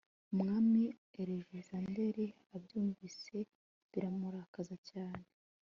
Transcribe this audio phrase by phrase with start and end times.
[0.33, 0.83] umwami
[1.21, 3.37] alegisanderi abyumvise
[3.91, 5.25] biramurakaza cyane